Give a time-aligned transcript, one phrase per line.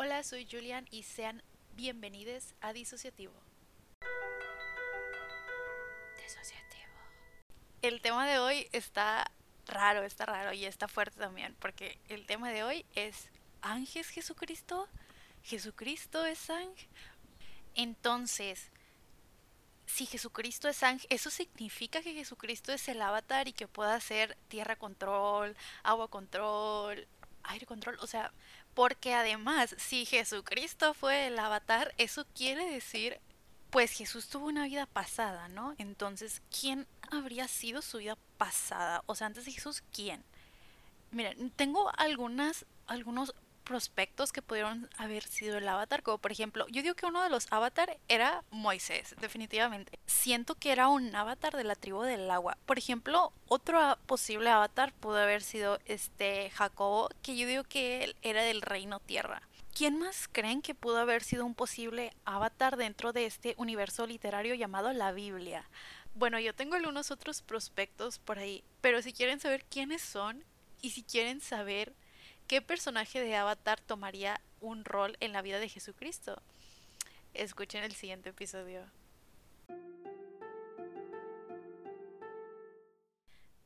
[0.00, 1.42] Hola, soy Julian y sean
[1.74, 3.34] bienvenidos a Disociativo.
[6.22, 6.92] Disociativo.
[7.82, 9.28] El tema de hoy está
[9.66, 13.28] raro, está raro y está fuerte también, porque el tema de hoy es
[13.60, 14.86] ¿Ángel Jesucristo?
[15.42, 16.88] ¿Jesucristo es ángel?
[17.74, 18.70] Entonces,
[19.86, 24.38] si Jesucristo es ángel, eso significa que Jesucristo es el avatar y que pueda hacer
[24.46, 27.08] tierra control, agua control,
[27.48, 28.32] aire control, o sea,
[28.74, 33.20] porque además, si Jesucristo fue el avatar, eso quiere decir,
[33.70, 35.74] pues Jesús tuvo una vida pasada, ¿no?
[35.78, 39.02] Entonces, ¿quién habría sido su vida pasada?
[39.06, 40.22] O sea, antes de Jesús, ¿quién?
[41.10, 43.34] Miren, tengo algunas, algunos
[43.68, 47.28] prospectos que pudieron haber sido el avatar, como por ejemplo, yo digo que uno de
[47.28, 49.98] los avatar era Moisés, definitivamente.
[50.06, 52.56] Siento que era un avatar de la tribu del agua.
[52.64, 58.16] Por ejemplo, otro posible avatar pudo haber sido este Jacobo, que yo digo que él
[58.22, 59.42] era del reino tierra.
[59.76, 64.54] ¿Quién más creen que pudo haber sido un posible avatar dentro de este universo literario
[64.54, 65.68] llamado la Biblia?
[66.14, 70.42] Bueno, yo tengo algunos otros prospectos por ahí, pero si quieren saber quiénes son
[70.80, 71.92] y si quieren saber
[72.48, 76.40] ¿Qué personaje de Avatar tomaría un rol en la vida de Jesucristo?
[77.34, 78.90] Escuchen el siguiente episodio.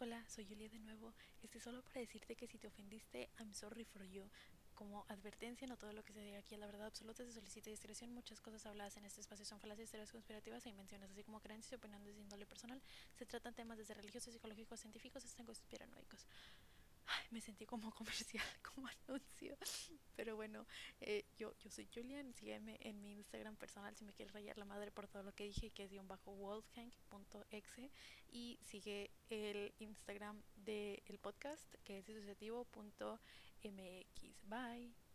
[0.01, 1.15] Hola, soy Julia de nuevo.
[1.45, 4.29] Este solo para decirte que si te ofendiste, I'm sorry for you.
[4.75, 7.71] Como advertencia, no todo lo que se diga aquí es la verdad absoluta, se solicita
[7.71, 8.13] discreción.
[8.13, 11.71] Muchas cosas habladas en este espacio son falacias, teorías conspirativas e invenciones, así como creencias
[11.71, 12.83] y opiniones de índole personal.
[13.17, 16.27] Se tratan temas desde religiosos, psicológicos, científicos hasta conspiranoicos
[17.33, 19.57] me sentí como comercial, como anuncio.
[20.15, 20.67] Pero bueno,
[21.01, 24.65] eh, yo, yo soy Julian, sígueme en mi Instagram personal si me quieres rayar la
[24.65, 27.91] madre por todo lo que dije, que es guion bajo wolfgang.exe
[28.29, 33.19] y sigue el Instagram del podcast que es disociativo.mx.
[34.45, 35.12] Bye.